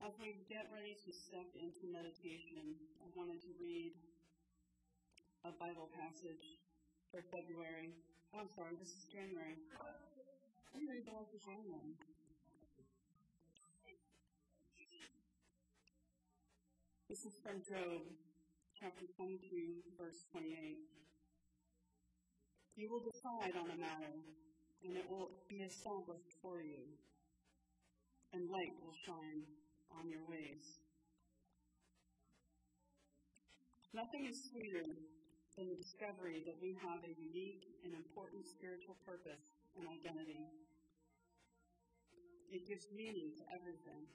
As 0.00 0.16
we 0.16 0.32
get 0.48 0.64
ready 0.72 0.96
to 0.96 1.12
step 1.12 1.44
into 1.60 1.84
meditation, 1.92 2.72
I 3.04 3.06
wanted 3.12 3.36
to 3.44 3.52
read 3.60 3.92
a 5.44 5.52
Bible 5.60 5.92
passage 5.92 6.56
for 7.12 7.20
February. 7.28 7.92
Oh, 8.32 8.40
I'm 8.40 8.48
sorry, 8.56 8.80
this 8.80 8.96
is 8.96 9.04
January. 9.12 9.60
I'm 10.72 10.88
to 10.88 11.28
for 11.28 11.36
January. 11.44 11.92
This 17.12 17.20
is 17.28 17.36
from 17.44 17.60
Job, 17.60 18.00
chapter 18.80 19.04
22, 19.04 19.84
verse 20.00 20.24
28. 20.32 20.80
You 22.80 22.88
will 22.88 23.04
decide 23.04 23.52
on 23.52 23.68
a 23.68 23.76
matter, 23.76 24.16
and 24.80 24.96
it 24.96 25.04
will 25.12 25.28
be 25.44 25.60
established 25.60 26.40
for 26.40 26.64
you, 26.64 26.88
and 28.32 28.48
light 28.48 28.74
will 28.80 28.96
shine 29.04 29.44
on 29.98 30.10
your 30.10 30.22
ways. 30.28 30.80
Nothing 33.92 34.26
is 34.30 34.38
sweeter 34.50 34.86
than 35.58 35.68
the 35.68 35.74
discovery 35.74 36.42
that 36.46 36.54
we 36.62 36.78
have 36.78 37.02
a 37.02 37.10
unique 37.10 37.66
and 37.84 37.92
important 37.94 38.46
spiritual 38.46 38.94
purpose 39.04 39.50
and 39.74 39.86
identity. 39.90 40.46
It 42.52 42.66
gives 42.66 42.86
meaning 42.94 43.34
to 43.38 43.44
everything. 43.50 44.06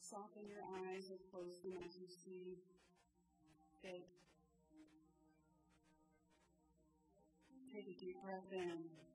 Soften 0.00 0.42
your 0.46 0.62
eyes 0.84 1.08
and 1.08 1.18
close 1.30 1.62
them 1.62 1.78
as 1.86 1.96
you 1.96 2.06
see 2.06 2.58
fit. 3.80 4.04
Take 7.72 7.88
a 7.88 7.96
deep 7.98 8.20
breath 8.22 8.52
in. 8.52 9.11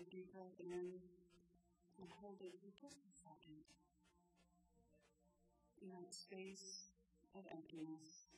Another 0.00 0.16
deep 0.16 0.32
breath 0.32 0.56
in 0.64 0.96
and 2.00 2.08
hold 2.24 2.40
it 2.40 2.56
for 2.56 2.72
just 2.72 3.04
a 3.04 3.12
second. 3.20 3.60
In 5.84 5.92
that 5.92 6.08
space 6.16 6.88
of 7.36 7.44
emptiness, 7.52 8.32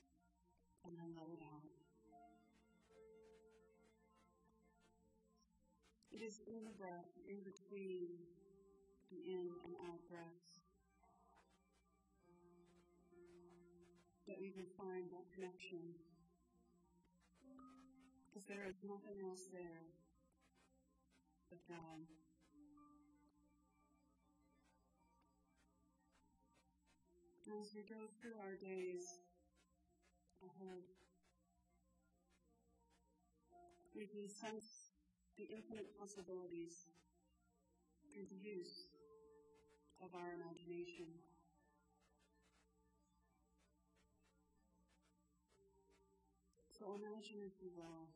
and 0.82 0.90
then 0.98 1.14
let 1.14 1.30
it 1.30 1.38
out. 1.38 1.70
It 6.10 6.26
is 6.26 6.42
in 6.50 6.66
the 6.66 6.74
breath, 6.74 7.14
in 7.30 7.46
between 7.46 8.10
the 9.14 9.22
in 9.22 9.46
and 9.62 9.78
out 9.86 10.02
breaths, 10.10 10.66
that 14.26 14.42
we 14.42 14.50
can 14.50 14.66
find 14.74 15.06
that 15.14 15.30
connection. 15.30 15.94
Because 18.26 18.50
there 18.50 18.66
is 18.66 18.82
nothing 18.82 19.22
else 19.22 19.46
there 19.54 20.01
God. 21.68 22.08
As 27.60 27.68
we 27.76 27.82
go 27.84 28.08
through 28.16 28.40
our 28.40 28.56
days 28.56 29.20
ahead, 30.40 30.82
we 33.94 34.06
can 34.06 34.24
sense 34.26 34.96
the 35.36 35.44
infinite 35.44 35.92
possibilities 36.00 36.88
through 38.08 38.24
the 38.32 38.40
use 38.40 38.88
of 40.00 40.14
our 40.16 40.32
imagination. 40.32 41.06
So 46.78 46.96
imagine, 46.96 47.44
if 47.44 47.52
you 47.60 47.70
will, 47.76 48.08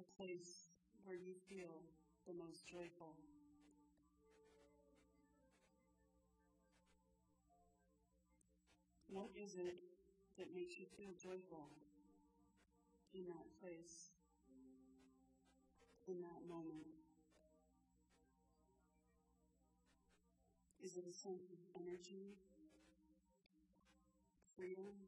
a 0.00 0.04
place 0.16 0.67
where 1.08 1.16
you 1.16 1.32
feel 1.48 1.80
the 2.26 2.34
most 2.34 2.66
joyful. 2.68 3.16
What 9.08 9.30
is 9.34 9.54
it 9.56 9.74
that 10.36 10.52
makes 10.52 10.78
you 10.78 10.84
feel 10.96 11.12
joyful 11.16 11.70
in 13.12 13.26
that 13.28 13.44
place? 13.60 14.10
in 16.08 16.20
that 16.22 16.42
moment? 16.48 16.86
Is 20.80 20.96
it 20.96 21.04
a 21.04 21.12
sense 21.12 21.50
of 21.50 21.58
energy, 21.76 22.36
freedom? 24.56 25.06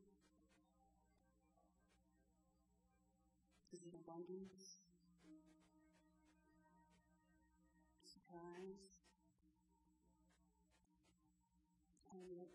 Is 3.72 3.84
it 3.84 3.94
abundance? 3.94 4.78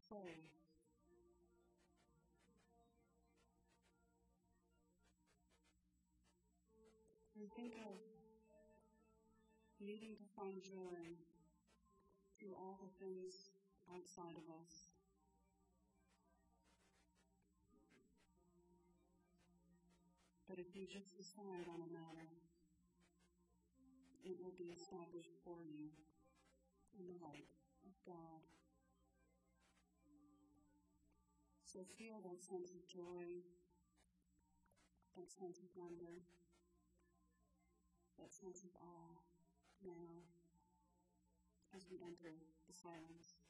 Play. 0.10 0.38
And 7.36 7.52
think 7.56 7.74
of 7.86 7.98
needing 9.80 10.16
to 10.16 10.24
find 10.36 10.64
joy 10.64 11.20
through 12.40 12.56
all 12.56 12.80
the 12.82 13.06
things 13.06 13.34
outside 13.92 14.38
of 14.38 14.48
us. 14.62 14.96
But 20.48 20.60
if 20.60 20.72
you 20.74 20.88
just 20.88 21.18
decide 21.18 21.68
on 21.68 21.84
a 21.84 21.92
matter, 21.92 22.30
it 24.24 24.38
will 24.42 24.56
be 24.58 24.72
established 24.72 25.36
for 25.44 25.60
you 25.62 25.92
in 26.98 27.06
the 27.08 27.20
light 27.22 27.52
of 27.84 27.94
God. 28.06 28.55
Feel 31.84 32.24
that 32.24 32.40
sense 32.40 32.72
of 32.72 32.88
joy, 32.88 33.44
that 35.16 35.28
sense 35.28 35.60
of 35.60 35.68
wonder, 35.76 36.24
that 38.20 38.32
sense 38.32 38.64
of 38.64 38.72
awe 38.80 39.20
now 39.84 40.24
as 41.76 41.84
we 41.92 42.00
enter 42.00 42.32
the 42.68 42.74
silence. 42.74 43.45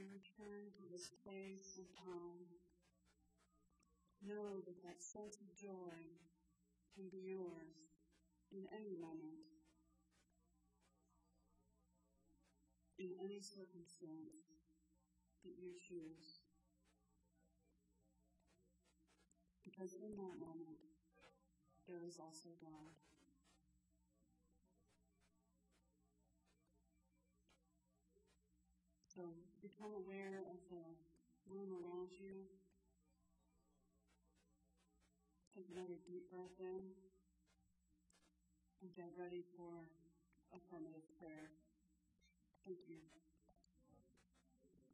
We 0.00 0.08
return 0.16 0.72
to 0.72 0.84
this 0.88 1.12
place 1.20 1.76
of 1.76 1.84
time, 2.00 2.48
know 4.24 4.64
that 4.64 4.80
that 4.80 4.96
sense 5.04 5.36
of 5.44 5.48
joy 5.52 5.92
can 6.96 7.04
be 7.12 7.20
yours 7.28 7.92
in 8.48 8.64
any 8.72 8.96
moment, 8.96 9.44
in 12.96 13.12
any 13.20 13.44
circumstance 13.44 14.56
that 15.44 15.52
you 15.60 15.76
choose. 15.76 16.40
Because 19.68 19.92
in 20.00 20.16
that 20.16 20.36
moment, 20.40 20.80
there 21.84 22.00
is 22.08 22.16
also 22.16 22.48
God. 22.56 22.88
So 29.20 29.28
become 29.60 29.92
aware 29.92 30.40
of 30.48 30.56
the 30.72 30.80
room 31.44 31.76
around 31.76 32.08
you. 32.16 32.48
Take 35.52 35.68
another 35.76 36.00
deep 36.08 36.24
breath 36.32 36.56
in 36.56 36.96
and 38.80 38.96
get 38.96 39.12
ready 39.20 39.44
for 39.60 39.92
affirmative 40.56 41.04
prayer. 41.20 41.52
Thank 42.64 42.78
you. 42.88 42.96